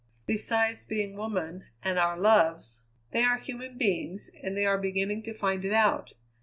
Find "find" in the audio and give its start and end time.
5.35-5.63